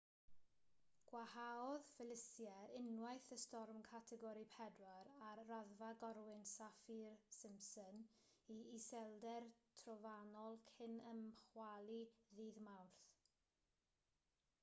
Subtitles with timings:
[1.09, 4.87] gwanhaodd felicia unwaith yn storm categori 4
[5.27, 8.01] ar raddfa gorwynt saffir-simpson
[8.55, 9.47] i iselder
[9.83, 12.01] trofannol cyn ymchwalu
[12.33, 13.07] ddydd mawrth